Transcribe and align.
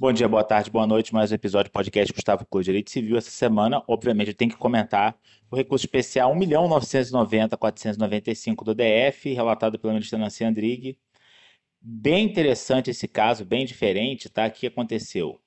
Bom 0.00 0.12
dia, 0.12 0.28
boa 0.28 0.44
tarde, 0.44 0.70
boa 0.70 0.86
noite. 0.86 1.12
Mais 1.12 1.32
um 1.32 1.34
episódio 1.34 1.70
do 1.70 1.72
podcast 1.72 2.12
Gustavo 2.12 2.46
Clô 2.46 2.62
Direito 2.62 2.88
Civil. 2.88 3.16
Essa 3.16 3.32
semana, 3.32 3.82
obviamente, 3.88 4.28
eu 4.28 4.34
tenho 4.34 4.52
que 4.52 4.56
comentar 4.56 5.18
o 5.50 5.56
recurso 5.56 5.86
especial 5.86 6.32
1.990.495 6.36 8.62
do 8.62 8.76
DF, 8.76 9.34
relatado 9.34 9.76
pela 9.76 9.94
ministra 9.94 10.16
Nancy 10.16 10.44
Andrighi. 10.44 10.96
Bem 11.80 12.26
interessante 12.26 12.90
esse 12.90 13.08
caso, 13.08 13.44
bem 13.44 13.66
diferente, 13.66 14.28
tá? 14.28 14.46
O 14.46 14.52
que 14.52 14.68
aconteceu? 14.68 15.40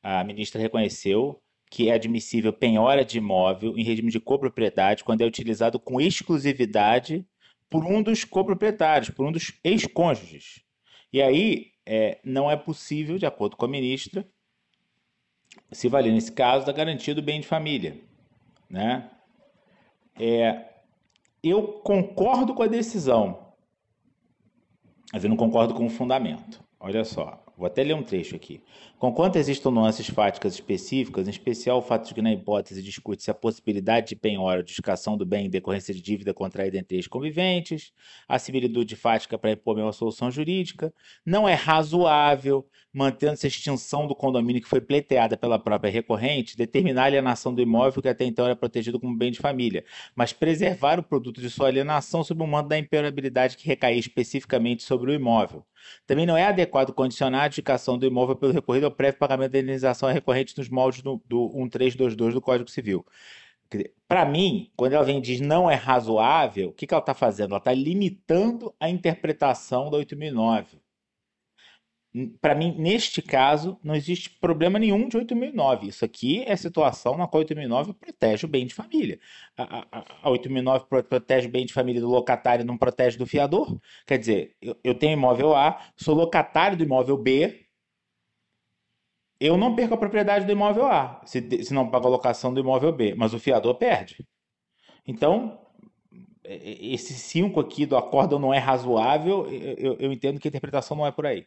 A 0.00 0.22
ministra 0.22 0.60
reconheceu 0.60 1.42
que 1.68 1.88
é 1.88 1.94
admissível 1.94 2.52
penhora 2.52 3.04
de 3.04 3.18
imóvel 3.18 3.76
em 3.76 3.82
regime 3.82 4.12
de 4.12 4.20
copropriedade 4.20 5.02
quando 5.02 5.22
é 5.22 5.26
utilizado 5.26 5.80
com 5.80 6.00
exclusividade 6.00 7.26
por 7.68 7.84
um 7.84 8.00
dos 8.00 8.22
coproprietários, 8.22 9.10
por 9.10 9.26
um 9.26 9.32
dos 9.32 9.58
ex-cônjuges. 9.64 10.62
E 11.12 11.20
aí 11.20 11.74
é, 11.86 12.18
não 12.24 12.50
é 12.50 12.56
possível, 12.56 13.16
de 13.16 13.24
acordo 13.24 13.56
com 13.56 13.64
a 13.64 13.68
ministra, 13.68 14.26
se 15.70 15.88
valer 15.88 16.12
nesse 16.12 16.32
caso 16.32 16.66
da 16.66 16.72
garantia 16.72 17.14
do 17.14 17.22
bem 17.22 17.40
de 17.40 17.46
família. 17.46 18.00
Né? 18.68 19.08
É, 20.18 20.74
eu 21.42 21.62
concordo 21.80 22.54
com 22.54 22.62
a 22.62 22.66
decisão, 22.66 23.54
mas 25.12 25.22
eu 25.22 25.30
não 25.30 25.36
concordo 25.36 25.74
com 25.74 25.86
o 25.86 25.90
fundamento. 25.90 26.62
Olha 26.80 27.04
só, 27.04 27.45
vou 27.56 27.66
até 27.66 27.82
ler 27.82 27.94
um 27.94 28.02
trecho 28.02 28.36
aqui. 28.36 28.60
Conquanto 28.98 29.36
existam 29.36 29.70
nuances 29.70 30.08
fáticas 30.08 30.54
específicas, 30.54 31.26
em 31.26 31.30
especial 31.30 31.78
o 31.78 31.82
fato 31.82 32.08
de 32.08 32.14
que 32.14 32.22
na 32.22 32.32
hipótese 32.32 32.82
discute-se 32.82 33.30
a 33.30 33.34
possibilidade 33.34 34.08
de 34.08 34.16
penhora 34.16 34.58
ou 34.58 34.62
discação 34.62 35.16
do 35.16 35.24
bem 35.24 35.46
em 35.46 35.50
decorrência 35.50 35.92
de 35.92 36.02
dívida 36.02 36.34
contraída 36.34 36.78
entre 36.78 36.96
ex-conviventes, 36.96 37.92
a 38.28 38.38
similitude 38.38 38.96
fática 38.96 39.38
para 39.38 39.52
impor 39.52 39.78
uma 39.78 39.92
solução 39.92 40.30
jurídica, 40.30 40.92
não 41.24 41.48
é 41.48 41.54
razoável, 41.54 42.66
mantendo-se 42.92 43.46
a 43.46 43.48
extinção 43.48 44.06
do 44.06 44.14
condomínio 44.14 44.62
que 44.62 44.68
foi 44.68 44.80
pleiteada 44.80 45.36
pela 45.36 45.58
própria 45.58 45.90
recorrente, 45.90 46.56
determinar 46.56 47.02
a 47.02 47.06
alienação 47.06 47.54
do 47.54 47.60
imóvel 47.60 48.00
que 48.00 48.08
até 48.08 48.24
então 48.24 48.46
era 48.46 48.56
protegido 48.56 48.98
como 48.98 49.14
bem 49.14 49.30
de 49.30 49.38
família, 49.38 49.84
mas 50.14 50.32
preservar 50.32 50.98
o 50.98 51.02
produto 51.02 51.40
de 51.40 51.50
sua 51.50 51.68
alienação 51.68 52.24
sob 52.24 52.42
o 52.42 52.46
mando 52.46 52.70
da 52.70 52.78
imperabilidade 52.78 53.56
que 53.56 53.66
recaía 53.66 53.98
especificamente 53.98 54.82
sobre 54.82 55.10
o 55.10 55.14
imóvel. 55.14 55.62
Também 56.06 56.26
não 56.26 56.36
é 56.36 56.44
adequado 56.44 56.92
condicionar 56.92 57.42
a 57.42 57.44
adjudicação 57.44 57.98
do 57.98 58.06
imóvel 58.06 58.36
pelo 58.36 58.52
recorrido 58.52 58.84
ao 58.84 58.90
prévio 58.90 59.18
pagamento 59.18 59.52
da 59.52 59.58
indenização 59.58 60.10
recorrente 60.12 60.56
nos 60.56 60.68
moldes 60.68 61.02
do, 61.02 61.20
do 61.26 61.48
1322 61.54 62.34
do 62.34 62.40
Código 62.40 62.70
Civil. 62.70 63.04
Para 64.06 64.24
mim, 64.24 64.70
quando 64.76 64.92
ela 64.92 65.04
vem 65.04 65.18
e 65.18 65.20
diz 65.20 65.40
não 65.40 65.70
é 65.70 65.74
razoável, 65.74 66.68
o 66.68 66.72
que, 66.72 66.86
que 66.86 66.94
ela 66.94 67.00
está 67.00 67.14
fazendo? 67.14 67.50
Ela 67.50 67.58
está 67.58 67.72
limitando 67.72 68.72
a 68.78 68.88
interpretação 68.88 69.90
da 69.90 69.96
8009 69.96 70.78
para 72.40 72.54
mim, 72.54 72.74
neste 72.78 73.20
caso, 73.20 73.78
não 73.82 73.94
existe 73.94 74.30
problema 74.30 74.78
nenhum 74.78 75.06
de 75.08 75.16
8009. 75.18 75.88
Isso 75.88 76.04
aqui 76.04 76.42
é 76.46 76.56
situação 76.56 77.16
na 77.16 77.26
qual 77.26 77.40
a 77.40 77.44
8009 77.44 77.92
protege 77.92 78.46
o 78.46 78.48
bem 78.48 78.64
de 78.64 78.72
família. 78.72 79.20
A, 79.56 79.86
a, 79.90 80.04
a 80.22 80.30
8009 80.30 80.86
protege 80.86 81.46
o 81.46 81.50
bem 81.50 81.66
de 81.66 81.74
família 81.74 82.00
do 82.00 82.08
locatário 82.08 82.62
e 82.62 82.66
não 82.66 82.78
protege 82.78 83.18
do 83.18 83.26
fiador. 83.26 83.78
Quer 84.06 84.18
dizer, 84.18 84.56
eu, 84.62 84.76
eu 84.82 84.94
tenho 84.94 85.12
imóvel 85.12 85.54
A, 85.54 85.78
sou 85.96 86.14
locatário 86.14 86.76
do 86.76 86.84
imóvel 86.84 87.18
B, 87.18 87.66
eu 89.38 89.58
não 89.58 89.74
perco 89.76 89.94
a 89.94 89.98
propriedade 89.98 90.46
do 90.46 90.52
imóvel 90.52 90.86
A, 90.86 91.20
se, 91.26 91.64
se 91.64 91.74
não 91.74 91.90
pago 91.90 92.06
a 92.06 92.10
locação 92.10 92.54
do 92.54 92.60
imóvel 92.60 92.92
B, 92.92 93.14
mas 93.14 93.34
o 93.34 93.38
fiador 93.38 93.74
perde. 93.74 94.26
Então, 95.06 95.60
esse 96.44 97.12
5 97.12 97.60
aqui 97.60 97.84
do 97.84 97.96
acórdão 97.96 98.38
não 98.38 98.54
é 98.54 98.58
razoável, 98.58 99.46
eu, 99.50 99.96
eu 99.98 100.12
entendo 100.12 100.40
que 100.40 100.48
a 100.48 100.50
interpretação 100.50 100.96
não 100.96 101.06
é 101.06 101.12
por 101.12 101.26
aí 101.26 101.46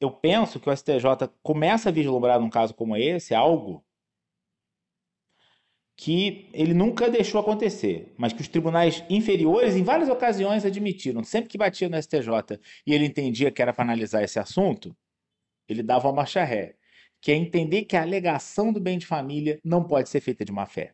eu 0.00 0.10
penso 0.10 0.60
que 0.60 0.68
o 0.68 0.76
STJ 0.76 1.30
começa 1.42 1.88
a 1.88 1.92
vislumbrar 1.92 2.40
num 2.40 2.50
caso 2.50 2.74
como 2.74 2.96
esse 2.96 3.34
algo 3.34 3.84
que 5.96 6.50
ele 6.52 6.74
nunca 6.74 7.10
deixou 7.10 7.40
acontecer, 7.40 8.12
mas 8.18 8.34
que 8.34 8.42
os 8.42 8.48
tribunais 8.48 9.02
inferiores, 9.08 9.74
em 9.74 9.82
várias 9.82 10.10
ocasiões, 10.10 10.66
admitiram. 10.66 11.24
Sempre 11.24 11.48
que 11.48 11.56
batia 11.56 11.88
no 11.88 12.00
STJ 12.00 12.60
e 12.86 12.92
ele 12.92 13.06
entendia 13.06 13.50
que 13.50 13.62
era 13.62 13.72
para 13.72 13.84
analisar 13.84 14.22
esse 14.22 14.38
assunto, 14.38 14.94
ele 15.66 15.82
dava 15.82 16.06
uma 16.06 16.16
marcha 16.16 16.44
ré, 16.44 16.76
que 17.18 17.32
é 17.32 17.34
entender 17.34 17.86
que 17.86 17.96
a 17.96 18.02
alegação 18.02 18.72
do 18.72 18.78
bem 18.78 18.98
de 18.98 19.06
família 19.06 19.58
não 19.64 19.82
pode 19.82 20.10
ser 20.10 20.20
feita 20.20 20.44
de 20.44 20.52
má 20.52 20.66
fé. 20.66 20.92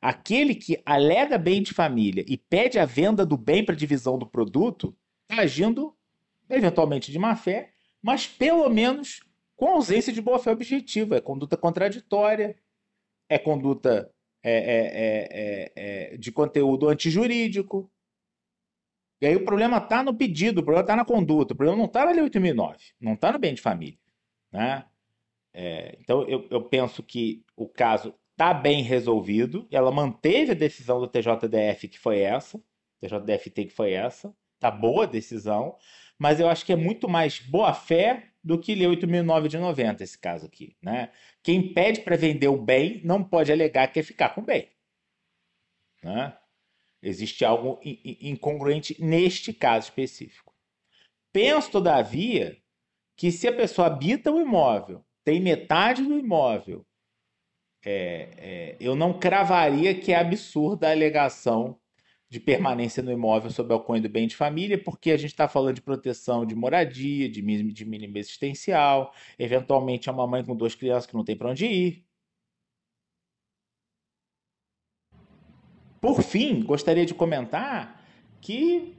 Aquele 0.00 0.54
que 0.54 0.80
alega 0.84 1.36
bem 1.36 1.62
de 1.62 1.74
família 1.74 2.24
e 2.26 2.38
pede 2.38 2.78
a 2.78 2.86
venda 2.86 3.26
do 3.26 3.36
bem 3.36 3.62
para 3.64 3.74
divisão 3.74 4.18
do 4.18 4.26
produto, 4.26 4.96
está 5.28 5.42
agindo 5.42 5.94
eventualmente 6.48 7.12
de 7.12 7.18
má 7.18 7.36
fé 7.36 7.74
mas 8.02 8.26
pelo 8.26 8.68
menos 8.68 9.20
com 9.58 9.66
ausência 9.66 10.12
de 10.12 10.22
boa-fé 10.22 10.52
objetiva. 10.52 11.16
É 11.16 11.20
conduta 11.20 11.56
contraditória, 11.56 12.56
é 13.28 13.38
conduta 13.38 14.10
é, 14.42 14.52
é, 14.52 14.86
é, 14.94 16.12
é, 16.12 16.12
é 16.14 16.16
de 16.16 16.30
conteúdo 16.30 16.88
antijurídico. 16.88 17.90
E 19.20 19.26
aí 19.26 19.34
o 19.34 19.44
problema 19.44 19.78
está 19.78 20.02
no 20.02 20.14
pedido, 20.14 20.60
o 20.60 20.62
problema 20.62 20.84
está 20.84 20.94
na 20.94 21.04
conduta, 21.04 21.52
o 21.52 21.56
problema 21.56 21.76
não 21.76 21.86
está 21.86 22.04
na 22.04 22.12
Lei 22.12 22.22
8009, 22.22 22.78
não 23.00 23.14
está 23.14 23.32
no 23.32 23.38
bem 23.40 23.52
de 23.52 23.60
família. 23.60 23.98
Né? 24.52 24.84
É, 25.52 25.98
então 26.00 26.22
eu, 26.28 26.46
eu 26.50 26.62
penso 26.62 27.02
que 27.02 27.44
o 27.56 27.68
caso 27.68 28.14
está 28.30 28.54
bem 28.54 28.80
resolvido, 28.84 29.66
ela 29.72 29.90
manteve 29.90 30.52
a 30.52 30.54
decisão 30.54 31.00
do 31.00 31.08
TJDF 31.08 31.88
que 31.88 31.98
foi 31.98 32.20
essa, 32.20 32.62
TJDFT 33.00 33.64
que 33.64 33.72
foi 33.72 33.90
essa, 33.90 34.32
tá 34.60 34.70
boa 34.70 35.02
a 35.02 35.08
decisão, 35.08 35.76
mas 36.18 36.40
eu 36.40 36.48
acho 36.48 36.66
que 36.66 36.72
é 36.72 36.76
muito 36.76 37.08
mais 37.08 37.38
boa-fé 37.38 38.32
do 38.42 38.58
que 38.58 38.74
ler 38.74 38.88
8.009 38.88 39.48
de 39.48 39.58
90, 39.58 40.02
esse 40.02 40.18
caso 40.18 40.46
aqui. 40.46 40.76
Né? 40.82 41.12
Quem 41.42 41.72
pede 41.72 42.00
para 42.00 42.16
vender 42.16 42.48
o 42.48 42.60
bem 42.60 43.00
não 43.04 43.22
pode 43.22 43.52
alegar 43.52 43.86
que 43.88 43.94
quer 43.94 44.02
ficar 44.02 44.30
com 44.30 44.40
o 44.40 44.44
bem. 44.44 44.68
Né? 46.02 46.36
Existe 47.02 47.44
algo 47.44 47.78
incongruente 47.84 48.96
neste 49.02 49.52
caso 49.52 49.86
específico. 49.86 50.54
Penso, 51.32 51.70
todavia, 51.70 52.56
que 53.16 53.30
se 53.30 53.46
a 53.46 53.52
pessoa 53.52 53.86
habita 53.86 54.32
o 54.32 54.40
imóvel, 54.40 55.04
tem 55.24 55.40
metade 55.40 56.02
do 56.02 56.18
imóvel, 56.18 56.84
é, 57.84 58.30
é, 58.38 58.76
eu 58.80 58.96
não 58.96 59.18
cravaria 59.18 59.94
que 59.94 60.12
é 60.12 60.16
absurda 60.16 60.88
a 60.88 60.92
alegação 60.92 61.78
de 62.30 62.38
permanência 62.38 63.02
no 63.02 63.10
imóvel 63.10 63.50
sob 63.50 63.72
o 63.72 63.80
cunho 63.80 64.02
do 64.02 64.08
bem 64.08 64.26
de 64.26 64.36
família, 64.36 64.82
porque 64.82 65.10
a 65.10 65.16
gente 65.16 65.30
está 65.30 65.48
falando 65.48 65.76
de 65.76 65.82
proteção 65.82 66.44
de 66.44 66.54
moradia, 66.54 67.28
de, 67.28 67.40
de 67.42 67.84
mínimo 67.84 68.18
existencial, 68.18 69.12
eventualmente 69.38 70.08
é 70.08 70.12
uma 70.12 70.26
mãe 70.26 70.44
com 70.44 70.54
duas 70.54 70.74
crianças 70.74 71.06
que 71.06 71.14
não 71.14 71.24
tem 71.24 71.36
para 71.36 71.50
onde 71.50 71.66
ir. 71.66 72.04
Por 76.00 76.22
fim, 76.22 76.62
gostaria 76.62 77.04
de 77.04 77.14
comentar 77.14 78.04
que 78.40 78.94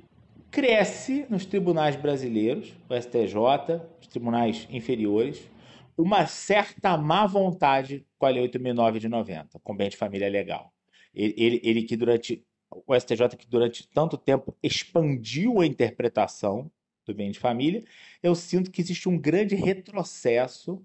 cresce 0.52 1.26
nos 1.30 1.46
tribunais 1.46 1.96
brasileiros, 1.96 2.74
o 2.90 2.96
STJ, 2.96 3.82
os 4.02 4.08
tribunais 4.08 4.68
inferiores, 4.70 5.50
uma 5.98 6.26
certa 6.26 6.98
má 6.98 7.26
vontade 7.26 8.06
com 8.18 8.26
a 8.26 8.30
Lei 8.30 8.50
8.009 8.50 9.00
de 9.00 9.08
90, 9.08 9.60
com 9.60 9.76
bem 9.76 9.90
de 9.90 9.98
família 9.98 10.30
legal. 10.30 10.74
Ele, 11.14 11.34
ele, 11.38 11.62
ele 11.64 11.84
que 11.84 11.96
durante 11.96 12.46
o 12.72 12.96
STJ 12.96 13.30
que 13.38 13.48
durante 13.48 13.88
tanto 13.88 14.18
tempo 14.18 14.56
expandiu 14.62 15.60
a 15.62 15.66
interpretação 15.66 16.72
do 17.06 17.14
bem 17.14 17.32
de 17.32 17.40
família, 17.40 17.84
eu 18.22 18.36
sinto 18.36 18.70
que 18.70 18.82
existe 18.82 19.10
um 19.10 19.18
grande 19.18 19.56
retrocesso, 19.56 20.82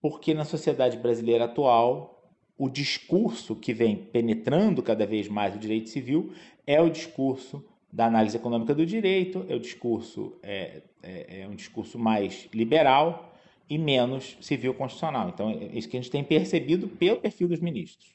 porque 0.00 0.32
na 0.34 0.44
sociedade 0.44 0.96
brasileira 0.96 1.44
atual, 1.44 2.32
o 2.56 2.68
discurso 2.68 3.56
que 3.56 3.72
vem 3.72 3.96
penetrando 3.96 4.82
cada 4.82 5.04
vez 5.04 5.28
mais 5.28 5.54
o 5.54 5.58
direito 5.58 5.88
civil 5.88 6.32
é 6.66 6.80
o 6.80 6.90
discurso 6.90 7.64
da 7.92 8.06
análise 8.06 8.36
econômica 8.36 8.74
do 8.74 8.86
direito, 8.86 9.44
é 9.48 9.54
o 9.54 9.60
discurso 9.60 10.38
é, 10.42 10.82
é, 11.02 11.42
é 11.42 11.48
um 11.48 11.54
discurso 11.54 11.98
mais 11.98 12.48
liberal 12.54 13.36
e 13.68 13.76
menos 13.76 14.36
civil 14.40 14.74
constitucional. 14.74 15.28
Então, 15.28 15.50
é 15.50 15.76
isso 15.76 15.88
que 15.88 15.96
a 15.96 16.00
gente 16.00 16.10
tem 16.10 16.22
percebido 16.22 16.88
pelo 16.88 17.20
perfil 17.20 17.48
dos 17.48 17.60
ministros. 17.60 18.14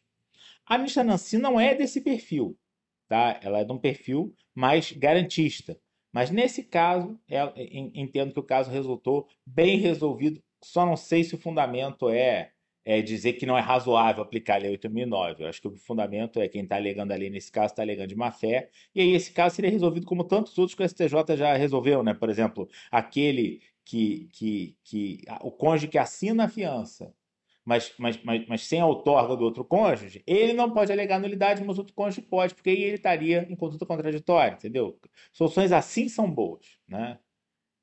A 0.65 0.77
ministra 0.77 1.03
Nancy 1.03 1.37
não 1.37 1.59
é 1.59 1.75
desse 1.75 2.01
perfil 2.01 2.57
tá? 3.07 3.39
Ela 3.43 3.59
é 3.59 3.63
de 3.63 3.71
um 3.71 3.77
perfil 3.77 4.33
mais 4.53 4.91
garantista. 4.91 5.77
Mas 6.13 6.31
nesse 6.31 6.63
caso, 6.63 7.19
ela, 7.27 7.53
entendo 7.57 8.33
que 8.33 8.39
o 8.39 8.43
caso 8.43 8.71
resultou 8.71 9.27
bem 9.45 9.77
resolvido. 9.77 10.41
Só 10.63 10.85
não 10.85 10.95
sei 10.95 11.23
se 11.23 11.35
o 11.35 11.37
fundamento 11.37 12.09
é, 12.09 12.51
é 12.83 13.01
dizer 13.01 13.33
que 13.33 13.45
não 13.45 13.57
é 13.57 13.61
razoável 13.61 14.23
aplicar 14.23 14.55
a 14.55 14.57
Lei 14.59 14.71
8009. 14.71 15.43
Eu 15.43 15.47
acho 15.47 15.61
que 15.61 15.67
o 15.67 15.75
fundamento 15.75 16.39
é 16.39 16.47
quem 16.47 16.63
está 16.63 16.75
alegando 16.75 17.11
ali 17.11 17.29
nesse 17.29 17.51
caso 17.51 17.73
está 17.73 17.83
alegando 17.83 18.07
de 18.07 18.15
má 18.15 18.31
fé. 18.31 18.69
E 18.95 19.01
aí 19.01 19.13
esse 19.13 19.31
caso 19.31 19.55
seria 19.55 19.69
resolvido 19.69 20.05
como 20.05 20.23
tantos 20.23 20.57
outros 20.57 20.75
que 20.75 20.83
o 20.83 20.89
STJ 20.89 21.37
já 21.37 21.53
resolveu, 21.55 22.01
né? 22.01 22.13
Por 22.13 22.29
exemplo, 22.29 22.67
aquele 22.89 23.61
que, 23.85 24.27
que, 24.33 24.75
que 24.83 25.21
o 25.41 25.51
cônjuge 25.51 25.87
que 25.87 25.97
assina 25.97 26.45
a 26.45 26.49
fiança 26.49 27.13
mas, 27.67 27.93
mas, 27.97 28.23
mas, 28.23 28.47
mas 28.47 28.61
sem 28.65 28.79
a 28.79 28.85
outorga 28.85 29.35
do 29.35 29.43
outro 29.43 29.65
cônjuge, 29.65 30.23
ele 30.25 30.53
não 30.53 30.71
pode 30.71 30.89
alegar 30.89 31.19
nulidade, 31.19 31.61
mas 31.65 31.77
o 31.77 31.81
outro 31.81 31.93
cônjuge 31.93 32.21
pode, 32.21 32.55
porque 32.55 32.69
aí 32.69 32.81
ele 32.81 32.95
estaria 32.95 33.45
em 33.51 33.57
conduta 33.57 33.85
contraditória, 33.85 34.53
entendeu? 34.55 34.97
Soluções 35.33 35.73
assim 35.73 36.07
são 36.07 36.31
boas, 36.31 36.79
né? 36.87 37.19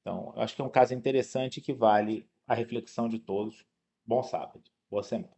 Então, 0.00 0.32
eu 0.34 0.42
acho 0.42 0.56
que 0.56 0.62
é 0.62 0.64
um 0.64 0.70
caso 0.70 0.94
interessante 0.94 1.60
que 1.60 1.74
vale 1.74 2.26
a 2.46 2.54
reflexão 2.54 3.10
de 3.10 3.18
todos. 3.18 3.66
Bom 4.06 4.22
sábado. 4.22 4.62
Boa 4.90 5.02
semana. 5.02 5.30